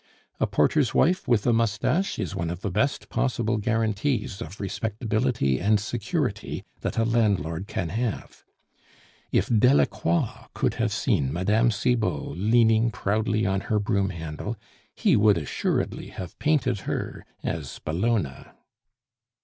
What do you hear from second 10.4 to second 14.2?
could have seen Mme. Cibot leaning proudly on her broom